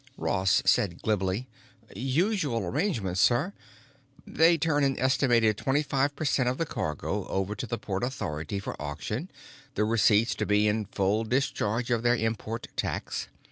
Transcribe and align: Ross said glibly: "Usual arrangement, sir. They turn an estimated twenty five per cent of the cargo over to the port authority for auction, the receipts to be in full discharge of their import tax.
Ross 0.17 0.63
said 0.65 0.99
glibly: 1.03 1.47
"Usual 1.95 2.65
arrangement, 2.65 3.19
sir. 3.19 3.53
They 4.25 4.57
turn 4.57 4.83
an 4.83 4.97
estimated 4.97 5.57
twenty 5.57 5.83
five 5.83 6.15
per 6.15 6.25
cent 6.25 6.49
of 6.49 6.57
the 6.57 6.65
cargo 6.65 7.27
over 7.27 7.53
to 7.53 7.67
the 7.67 7.77
port 7.77 8.03
authority 8.03 8.57
for 8.57 8.75
auction, 8.81 9.29
the 9.75 9.85
receipts 9.85 10.33
to 10.33 10.47
be 10.47 10.67
in 10.67 10.85
full 10.85 11.23
discharge 11.23 11.91
of 11.91 12.01
their 12.01 12.15
import 12.15 12.65
tax. 12.75 13.27